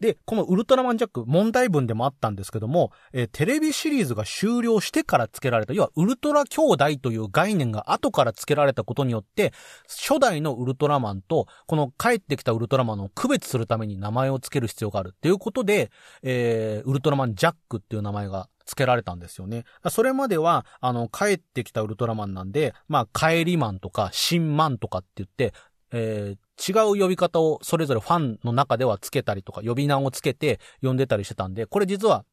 [0.00, 9.52] で、このウルトラマンジャック問題文でもあったんですけども、えー、テレビシリーズが終了してから付けられた、要はウルトラ兄弟という概念が後から付けられたことによって、
[9.88, 15.90] 初代のウルトラマンと、この帰ってきたウルトラマンを区別するために名前を付ける必要があるっていうことで、
[16.22, 19.64] えー、ウルトラマンジャックっていう名前が付けられたんですよね。
[19.88, 25.54] それまでは、あの、帰ってきたウルトラマンなんで、まあ、帰りマンとか、新マンとかって言って、
[25.92, 32.24] えー、違う呼び方をそれぞれファンの中ではつけたりとか、呼び名をつけて呼んでたりしてたんで、これ実は、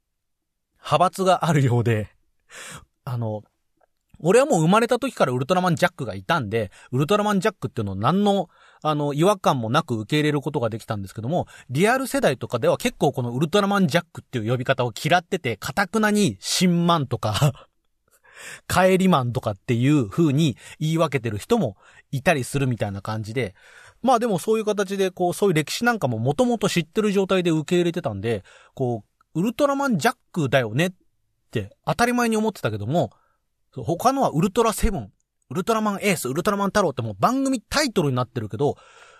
[0.78, 2.10] 派閥があるようで、
[3.06, 3.44] あの、
[4.20, 8.50] 俺はもう生まれた時からウルトラマンジャックがいたんで、ウルトラマンジャックっていうのを何の、
[8.82, 17.68] あの、違和感もなく受け入れることができたんですけども、リアル世代とかでは結構このウルトラマンジャックっていう呼び方を嫌ってて、カタクナに新マンとか
[18.68, 21.78] 帰りマンとかっていう風に言い分けてる人も
[22.14, 23.56] いたりするみたいな感じで、
[24.02, 28.44] まあでもそういう形で、こう、そういう歴史なんかももともと知ってる状態で受け入れてたんで、
[28.76, 30.92] こう、ウルトラマンジャックだよねっ
[31.52, 33.12] て当たり前に思ってたけども、
[33.76, 35.12] 他のはウルトラセブン、
[35.50, 38.76] ウルトラマンエース、ウルトラマン太郎ってもう番組タイトルになってるけど、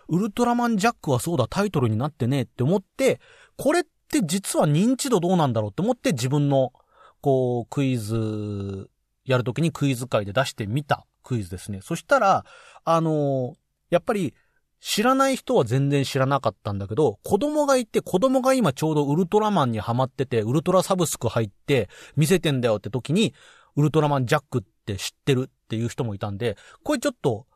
[0.10, 3.20] ウルトラマンジャックはそうだタイトルになってねって思って、
[3.58, 6.74] これって実は認知度どうなんだろうって思って自分の、
[7.22, 8.90] こう、クイズ、
[9.26, 11.06] やるときにクイズ会で出してみた。
[11.24, 11.80] クイズですね。
[11.82, 12.46] そしたら、
[12.84, 13.56] あの、
[13.90, 14.34] やっぱり、
[14.80, 23.34] 知らない人は全然知らなかったんだけど、子供がいて、子供が今ちょうどウルトラマンにハマってて、ウルトラサブスク入って見せてんだよって時に、
[23.78, 27.48] ウルトラマンジャックって知ってるっていう人もいたんで、これちょっと、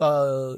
[0.00, 0.54] あ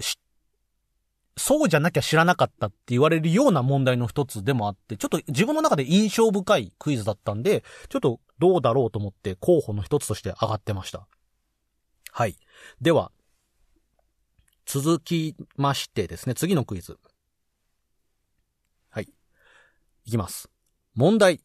[1.39, 11.07] そうじゃなきゃ知らなかったって言われるような問題の一つでもあって、ちょっと自分の中で印象深いクイズだったんで、ちょっとどうだろうと思って候補の一つとして上がってました。
[12.11, 12.37] はい。
[12.81, 13.13] では、
[14.67, 16.99] 続きましてですね、次のクイズ。
[18.91, 19.09] はい。
[20.05, 20.51] いきます。
[20.95, 21.41] 問題。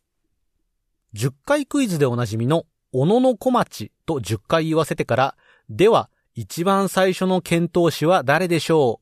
[1.13, 5.37] 10回クイズでおなじみの、小野の小町と10回言わせてから、
[5.69, 8.99] では、一番最初の検討士は誰でしょ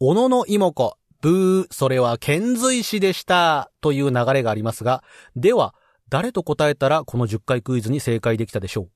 [0.00, 0.06] う？
[0.06, 3.72] 小野の妹子、ブー、それは遣隋使でした。
[3.80, 5.02] という流れがありますが、
[5.34, 5.74] では、
[6.08, 8.90] 誰と答えたらこの10回クイズに正解できたでしょう？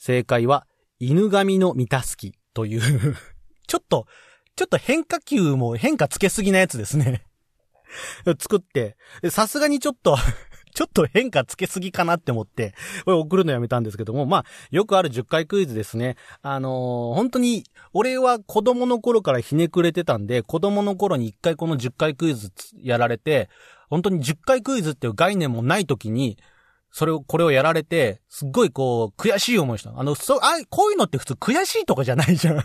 [0.00, 0.66] 正解は、
[0.98, 2.80] 犬神の三たすきという
[3.68, 4.06] ちょっと、
[4.56, 7.24] ちょっと変化球も変化つけすぎなやつですね
[8.38, 8.96] 作って、
[9.28, 10.16] さすがにちょっと
[10.74, 16.16] ちょっと変化つけすぎかなって思って、これ送るのやめたんですけども、まあ、よくある10回クイズですね。
[16.40, 23.50] あのー、本当に、俺は子供の頃からひねくれてたんで、子供の頃に一回この10回クイズやられて、
[23.90, 26.38] 本当に10回クイズっていう概念もない時に、
[26.90, 29.92] それを、これをやられて、すっごいこう、悔しい思いした。
[29.96, 32.64] あの、そう、あ、こういうのって普通悔しいとかじゃないじゃん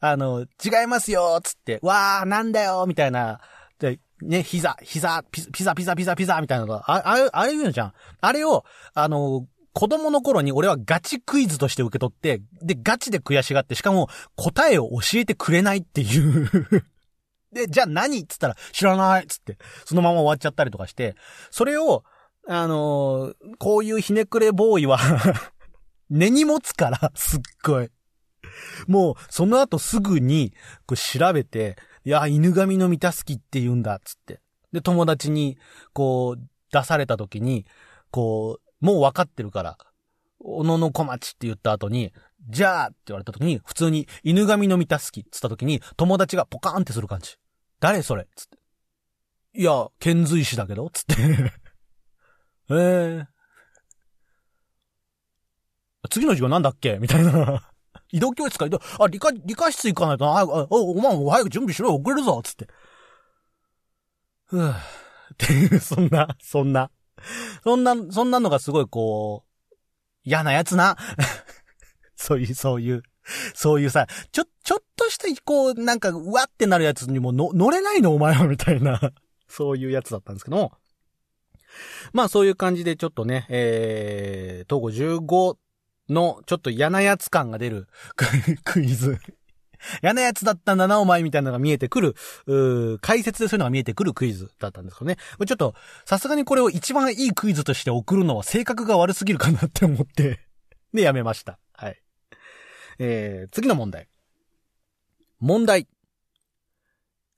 [0.00, 3.40] あの、違いますよつって、わー、なんだよみたいな、
[3.78, 7.92] で、ね、膝、膝、ピザ、ピザ、ピザ、ピザ、みたいなのが、あ、あ、あれ言うのじゃん。
[8.20, 16.84] あれを、あの、子供の頃に俺はガチクイズとして受け取って、で、ガチで悔しがって、しかも答えを教えてくれないっていう
[17.52, 18.18] で、じゃあ何？
[18.20, 21.14] っつったら、知らないっつって、そのまま終わっちゃったりとかして、
[21.50, 22.04] それを、
[22.48, 24.98] あのー、こういうひねくれボーイは
[26.10, 27.90] 根に持つから、すっごい。
[28.86, 30.52] もう、その後すぐに、
[30.86, 34.40] こう調べて、いや、犬神の三たすきって言うんだ、つって。
[34.72, 35.58] で、友達に、
[35.92, 37.66] こう、出された時に、
[38.10, 39.78] こう、もう分かってるから、
[40.40, 42.12] 小野の小町って言った後に、
[42.48, 47.36] じゃあって言われた時に、普通に犬神の三たすきって言った時に、友達がポカーンってする感じ。
[47.82, 48.28] 誰それ？
[48.36, 48.58] つって。
[49.54, 50.88] いや、遣隋使だけど？
[50.90, 51.16] つって。
[52.70, 53.26] ええ。
[56.08, 56.98] 次の授業なんだっけ？
[56.98, 57.68] みたいな。
[58.12, 58.66] 移動教室か？
[58.66, 62.40] 移動、あ、理科、理科室行かないとな、あ、あ、お前も早く準備しろよ、遅れるぞ。
[62.44, 62.68] つって。
[64.44, 64.72] ふぅ。
[64.72, 64.76] っ
[65.36, 66.92] ていう、そんな、そんな、
[67.64, 69.74] そんな、そんなのがすごいこう、
[70.22, 70.96] 嫌なやつな。
[72.14, 73.02] そういう、そういう、
[73.54, 79.00] そういうさ、ちょ、ちょっとした、こう、なんか、うわってなるやつにもの乗れないのお前は、みたいな、
[79.48, 80.72] そういうやつだったんですけども。
[82.12, 85.56] まあそういう感じでちょっとね、えー、東郷15
[86.12, 87.88] のちょっと嫌なやつ感が出る
[88.62, 89.18] クイズ
[90.02, 92.14] 嫌なやつだったんだな、お前みたいなのが見えてくる、
[92.46, 95.16] うー解説でそういうのが見えてくるクイズだったんですけどね。
[95.16, 100.40] ちょっと、さすがにこれを一番いいクイズとして送るのは性格が悪すぎるかなって思って
[100.92, 101.58] で、やめました。
[102.98, 104.08] えー、次の問題。
[105.40, 105.88] 問題。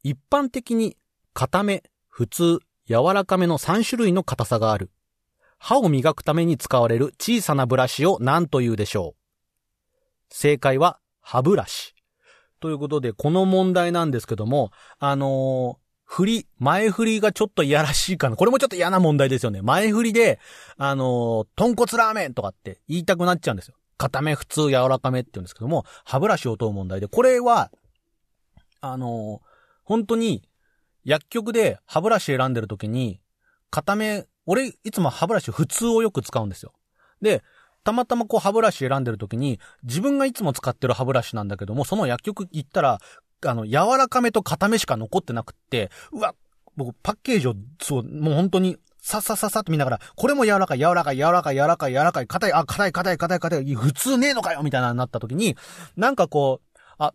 [0.02, 0.96] 一般的に、
[1.32, 4.90] 固め、普通、柔らかめの3種類の硬さがある。
[5.58, 9.24] 歯を磨くために使われる小さなブラシを何と言うでしょう
[10.28, 11.94] 正解は歯ブラシ。
[12.60, 18.36] ということで、この問題なんですけども、あのー、振り、前振りがちょっといやらしいかな。
[18.36, 19.62] これもちょっと嫌な問題ですよね。
[19.62, 20.38] 前振りで、
[20.76, 23.74] あのー、豚骨ラーメンとかって言いたくなっちゃうんですよ。
[23.96, 27.70] 固め、普通、柔らかめって言うんですけども、歯ブラシを問う問題で、これは、
[28.80, 29.40] あの、
[29.84, 30.48] 本当に、
[31.04, 33.20] 薬局で歯ブラシ選んでる時に、
[33.70, 36.72] 固め俺、いつも歯ブラシ普通をよく使うんですよ。
[37.20, 37.42] で、
[37.82, 42.98] たまたまこう歯ブラシ選んでる時に、自分がいつも使ってる歯ブラシなんだけども、その薬局行ったら、
[43.46, 46.34] あの、柔らかめと固めしか残ってなくって、うわ、
[46.76, 55.56] 僕パッケージを、そう、もう本当に、さっさっさっさと見ながら、これも柔らかい、柔らかい、柔らかい、柔らかい、柔らかい、硬い、あ、硬い、硬い、硬い、硬い、普通ねえのかよみたいなになった時に、
[55.94, 57.12] なんかこう、あ、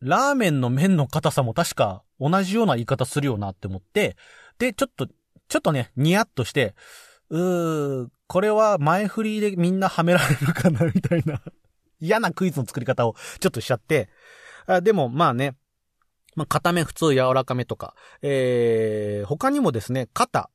[0.00, 4.16] ラーメンの麺の硬さも確か同じような言い方するよなって思って、
[4.58, 5.06] で、ちょっと
[5.48, 6.74] ちょっとね、ニヤッとして、
[7.30, 11.40] うー、これは前振りでみんなはめられるかな、みたいな
[12.00, 14.08] 嫌なクイズの作り方をちょっとしちゃって、
[14.66, 15.54] あでも、まあね、
[16.34, 20.50] まあ、固め普通柔らかめとか、えー、他にもですね、肩、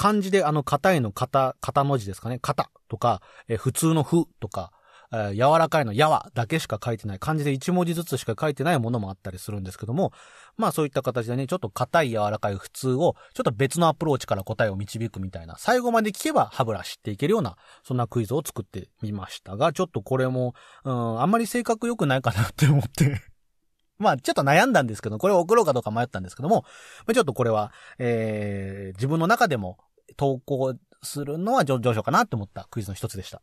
[0.00, 4.72] 漢字であの硬いの肩、肩の字ですかね、肩とか、えー、普通のふとか、
[5.12, 10.14] えー、柔らかいのやわだけしか書いてない、漢字で1文字ずつしか書いてないものもあったりするんですけども、
[10.56, 23.20] まあそういった形でね、ちょっと硬い柔らかい普通を、ちょっと別のアプローチから答えを導くみたいな、最後まで聞けば歯ブラシっていけるような、そんなクイズを作ってみましたが、ちょっとこれも、うん、あんまり性格良くないかなって思って。
[23.98, 26.64] まあ、ちょっと悩んだんですけど、これを送ろうかどうか迷ったんですけども、
[27.12, 29.76] ちょっとこれは、えー、自分の中でも
[30.20, 33.40] 投稿するのは上昇かなって思ったクイズの一つでした。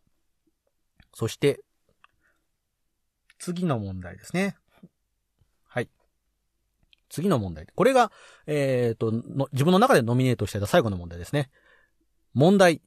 [1.11, 1.59] そして、
[3.39, 4.55] 次の問題ですね。
[5.67, 5.89] はい。
[7.09, 7.65] 次の問題。
[7.73, 8.11] これが、
[8.45, 9.11] えっ、ー、と
[9.53, 11.49] 自分の中でノミネートしてた最後の問題ですね。
[12.35, 12.83] 問題。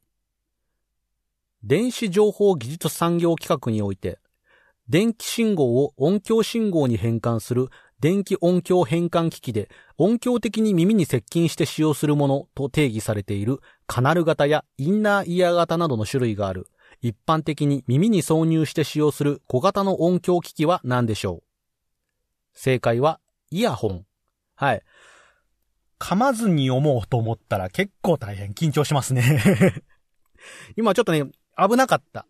[1.61, 4.19] 電子情報技術産業企画において、
[4.87, 7.67] 電気信号を音響信号に変換する
[8.01, 16.67] 電気音響変換機器で音響的に耳に接近して使用するものと定義されているカナル型やインナーイヤー型などの種類がある
[17.01, 21.43] 一般的に耳に挿入して使用する小型の音響機器は何でしょう？
[22.53, 23.19] 正解は
[23.51, 24.05] イヤホン。
[24.55, 24.81] はい。
[25.99, 29.83] 噛まずに読もうと思ったら結構大変緊張しますね
[30.75, 31.25] 今ちょっとね、
[31.55, 32.25] 危なかった。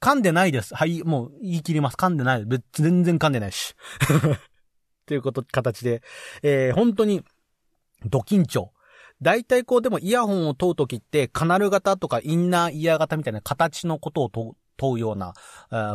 [0.00, 0.74] 噛んでないです。
[0.74, 1.94] はい、もう言い切ります。
[1.94, 2.44] 噛んでない。
[2.72, 3.74] 全然噛んでないし。
[5.12, 6.00] ということ、形で、
[6.42, 7.22] えー、本当に、
[8.06, 8.72] ド緊張。
[9.20, 15.34] 大体こうでもイヤホンを問うときって、カナル型とかインナーイヤー型みたいな形のことを問問うような、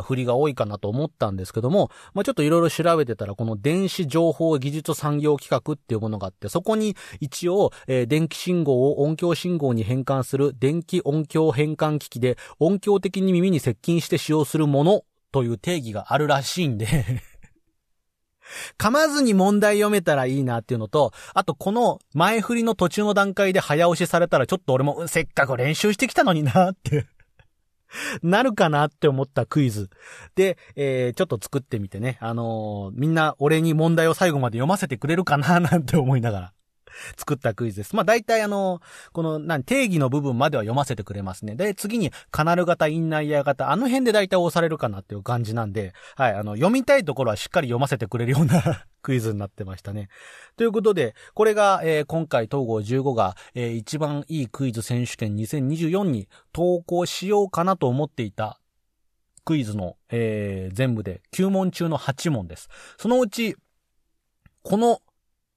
[0.02, 15.02] 振りが多いかなと思ったんですけども、まあ、ちょっといろいろ調べてたら、この電子情報技術産業企画っていうものがあって、そこに一応、えー、電気信号を音響信号に変換する電気音響変換機器で音響的に耳に接近して使用するもの
[15.32, 17.22] という定義があるらしいんで
[18.78, 27.06] 噛まずに問題読めたらいいなっていうのと、あとこの前振りの途中の段階で早押しされたらちょっと俺もせっかく練習してきたのになって
[28.22, 29.90] なるかなって思ったクイズ。
[30.34, 32.18] で、えー、ちょっと作ってみてね。
[32.20, 36.52] あのー、みんな俺に問題を最後まで読ませてくれるかななんて思いながら。
[37.16, 37.94] 作ったクイズです。
[37.94, 38.80] まあ大体あの、
[39.12, 41.54] この、何、定義の部分までは読ませてくれますね。
[41.54, 50.08] で、次に、カナル型、インナイヤー型、あの辺で大体押されるかなっていう感じなんで、はい、あの、読みたいところはしっかり読ませてくれるような クイズになってましたね。
[50.56, 58.60] ということで、これが、えー、今回統合15が、えー、一番いいクイズ選手権2024に投稿しようかなと思っていた
[59.48, 62.68] クイズの、えー、全部で9問中の8問です。
[62.98, 63.56] そのうち、
[64.62, 65.00] この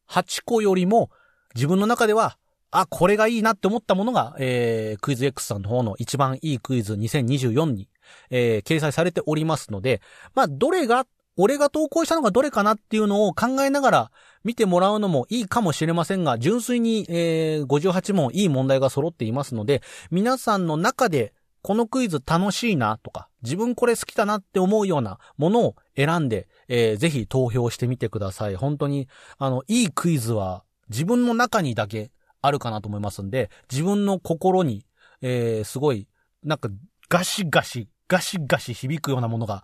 [0.08, 1.10] 8個よりも
[1.56, 2.38] 自分の中では、
[2.72, 7.90] あ、これがいいなって思ったものが、えー、クイズ X さんの方の一番いいクイズ2024に、
[8.30, 10.02] えー、掲載されておりますので、
[10.34, 11.06] まあ、どれが、
[11.38, 14.12] 俺が投稿したのがどれかなっていうのを考えながら
[14.44, 28.56] 見てもらうのもいいかもしれませんが、純粋に、えー、58問いい問題が揃っていますので、皆さんの中でこのクイズ楽しいなとか、自分これ好きだなって思うようなものを選んで、えー、ぜひ投票してみてください。
[28.56, 32.12] 本当に、あの、いいクイズは自分の中にだけ
[32.42, 34.86] あるかなと思いますんで、自分の心に、
[35.22, 36.08] えー、すごい、
[36.44, 36.70] なんか、
[37.10, 39.64] ガシガシ、ガシガシ響くようなものが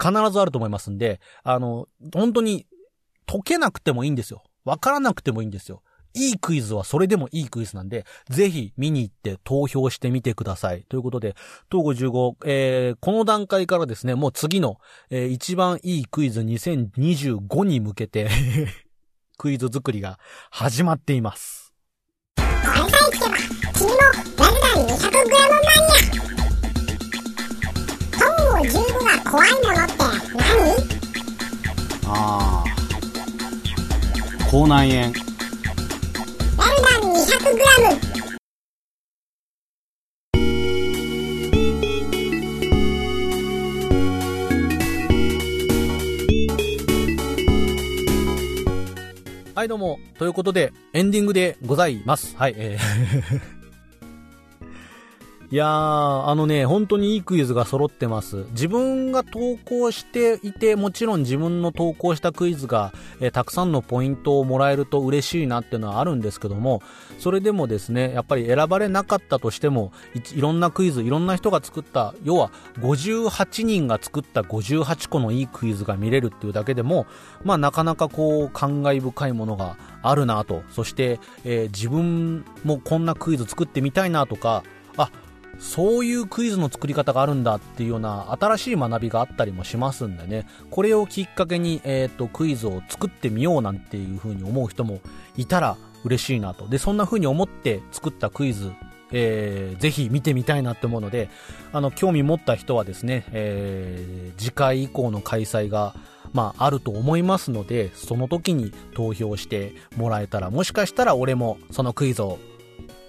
[0.00, 2.66] 必ずあると思いますんで、あの、本当に
[3.26, 4.42] 解けなくてもいいんですよ。
[4.64, 5.82] わからなくてもいいんですよ。
[6.14, 10.84] いいクイズはそれでもいいクイズなんで、ぜひ見に行って投票してみてください。
[10.88, 11.36] ということで、
[11.70, 14.78] 東郷15、えー、この段階からですね、もう次の、
[15.10, 18.28] えー、一番いいクイズ2025に向けて
[19.40, 20.18] クイズ作りが
[20.50, 21.72] 始まっています。
[22.36, 23.36] これさえ聞けば、
[23.72, 23.96] 君も
[24.36, 26.04] ラルダン 200g マニア。
[28.12, 29.94] 東郷15が怖いものって
[30.36, 30.44] 何
[32.06, 32.68] ああ。
[34.50, 35.14] 口内炎。
[36.58, 38.09] ダン 200g。
[49.60, 50.00] はい、どうも。
[50.18, 52.34] ということで、エンディングでございます。
[52.34, 53.59] はい、えー
[55.52, 58.44] いやー、あのね、本当にいいクイズが揃ってます。
[58.52, 66.82] 自分が投稿していて、もちろん自分の投稿したクイズが、えー、たくさんのポイントをもらえると嬉しいなっていうのはあるんですけども、
[67.18, 77.08] それでもですね、やっぱり選ばれなかったとしても、いいろんなクイズ、いろんな人が作った、要は58人が作った58個のいいクイズが見れるっていうだけでも、
[77.42, 84.62] まあなかなかこう、感慨深いものがあるなと、そして、えー、自分もこんなクイズ作ってみたいなとか、
[84.96, 85.10] あ、
[85.60, 95.00] そういうクイズの作り方があるんだっていうような新しい学びがあったりもしますんでね、これをきっかけに、えっ、ー、と、クイズを作ってみようなんていう風に思う人も
[95.36, 96.66] いたら嬉しいなと。
[96.66, 98.72] で、そんな風に思って作ったクイズ、
[99.12, 101.28] えー、ぜひ見てみたいなって思うので、
[101.72, 105.94] あの、興味持った人はですね、えー、次回以降の開催が、
[106.32, 112.38] まあ、あると思いますので、その時に投票してもらえたら、もしかしたら俺もそのクイズを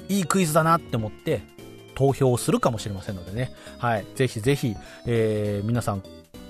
[0.10, 1.42] いいクイズだなって思って
[2.02, 3.54] 投票するかもしれませんのでね。
[3.78, 4.06] はい。
[4.16, 4.76] ぜひぜひ、
[5.06, 6.04] えー、皆さん、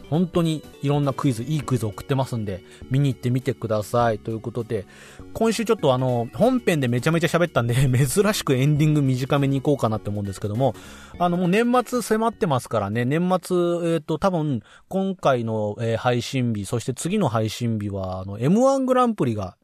[0.10, 4.20] 本当にいろんなクイズ、いいクイズ送ってますんで、見に行ってみてください。
[4.20, 4.86] ということで、
[5.34, 7.76] 今週ちょっとあの、本編でめちゃめちゃ喋ったんで、
[8.08, 10.74] 珍しくエンディング短めに行こうかなって思うんですけども、
[11.20, 19.58] あの、もう年末迫ってますからね、年末、えっ、ー、と、多分、今回の、えー、配信日、そして次の配信日は、あの、M1 グランプリが、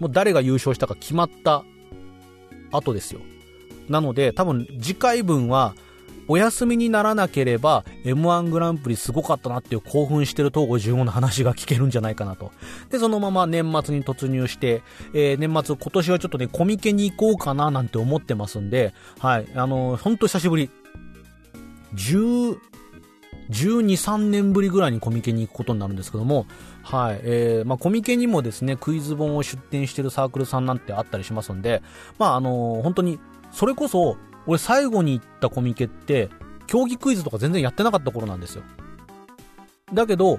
[0.00, 1.64] もう誰が優勝したか決まった
[2.72, 3.20] 後ですよ。
[3.88, 5.74] なので、多分次回分は、
[6.28, 12.52] お休みにならなければ M1 グランプリすごかったなっていう興奮してる東郷15の話が聞けるんじゃないかなと。
[12.90, 14.82] で、そのまま年末に突入して、
[15.14, 20.70] えー、年末今年はちょっとね、コミケに行こうかななんて思ってますんで、はい、あのー、ほんと久しぶり。
[21.94, 22.58] 10、
[23.50, 26.46] 12、3年ぶりぐらいにコミケに行くことになるんですけども、
[26.86, 31.82] はい、えー、まあ、コミケにもですね、クイズ本を出展してるサークルさんなんてあったりしますんで、
[32.16, 33.18] まあ、あのー、本当に、
[33.50, 34.16] それこそ、
[34.46, 36.30] 俺最後に行ったコミケって、
[36.68, 38.62] 競技クイズとか全然やってなかった頃なんですよ。
[39.92, 40.38] だけど、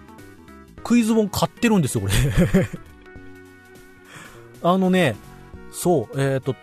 [0.85, 2.13] クイズ本買ってるんですよ、俺
[4.63, 5.17] あのね、
[5.73, 6.55] そう、えっ、ー、と、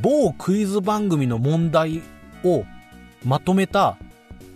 [0.00, 2.00] 某クイズ番組の問題
[2.44, 2.64] を
[3.26, 3.98] まとめた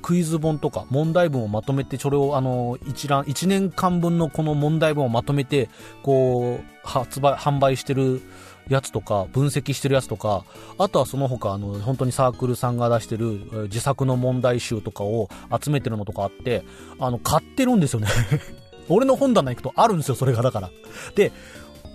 [0.05, 5.70] クイズ本とか問題文をまとめて、それをあの、一覧、一年間分のこの問題文をまとめて、
[6.02, 8.20] こう、発売、販売してる
[8.68, 10.44] やつとか、分析してるやつとか、
[10.76, 16.64] あとはその他、あの、本当にサークルさんが出してる自作の問題集とかを集めてるのとかあって、
[16.98, 18.09] あの、買ってるんですよね
[18.90, 20.70] 俺の本棚行くとあるんですよ、それがだから。
[21.14, 21.32] で、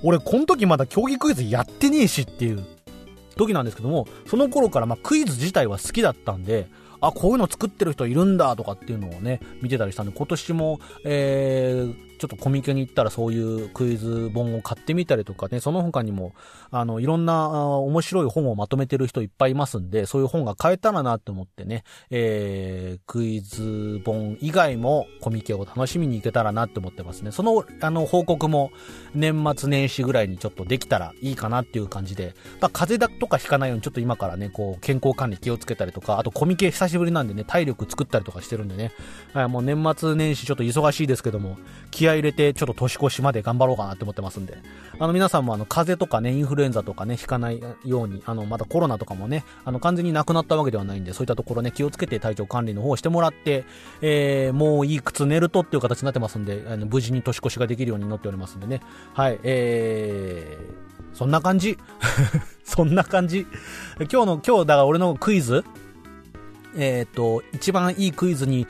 [0.01, 2.66] 俺、この時まだ競技クイズやってねえしっていう
[3.36, 6.68] 時なんですけども、その頃からまクイズ自体は好きだったんで、
[7.02, 16.34] あ、こういうの作ってる人いるんだとかっていうのをね、見てたりしたんで、今年も、えー、ちょっとコミケに行ったらそういうクイズ本を買ってみたりとかね、その他にも、
[16.70, 27.32] あの、いろんな面白い本をまとめてる人いっぱいいますんで、そういう本が買えたらなって思ってね、えー、クイズ本以外もコミケを楽しみに行けたらなって思ってますね。
[27.32, 28.72] その、あの、報告も
[29.16, 38.92] 年末年始ぐらいにちょっとできたらいいかなっていう感じで、まあ、風邪だとかひかないようにちょっと今からね、こう、健康管理気をつけたりとか、あとコミケ久しぶりなんでね、体力作ったりとかしてるんでね、
[39.34, 41.58] はい、もう年末年始ちょっと忙しいですけども、
[41.92, 44.57] 気合入れてちょっと年越しまで頑張ろうかなって思ってますんで。
[44.99, 53.66] あの皆さんもあの風邪とかね、インフルエンザとかね、引かないように、あのまだコロナとかもね、あの完全になくなったわけではないんで、そういったところね、気をつけて体調管理の方をしてもらって、
[54.01, 58.82] えー、もういい靴寝るとっていう形になってますんで、あの無事に年越しができるようになっておりますんでね。
[59.14, 61.78] はい、えー、そんな感じ。
[62.64, 63.47] そんな感じ。
[63.99, 65.64] 今日の、今日だから俺のクイズ
[66.76, 68.68] えっ、ー、と、一番いいクイズに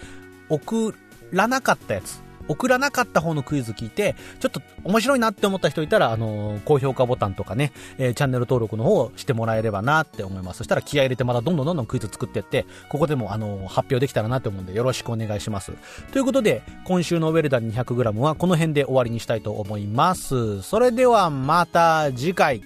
[0.49, 0.95] 送
[1.31, 2.21] らなかったやつ。
[2.49, 10.57] 送らなかった方のクイズ聞いて、ちょっと面白いなって思った人いたら、あの、高評価ボタンとかね、えー、チャンネル登録の方をしてもらえればなって思います。
[10.57, 15.73] そしたら気合入れてまたどんどんどんどんクイズ作ってって、ここでもあの、発表できたらなって思うんでよろしくお願いします。
[16.11, 20.61] ということで、今週のウェルダン 200g はこの辺で終わりにしたいと思います。
[20.61, 22.61] それではまた次回。